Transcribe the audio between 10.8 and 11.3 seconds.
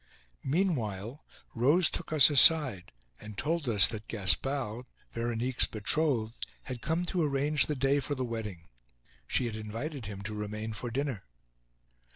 dinner.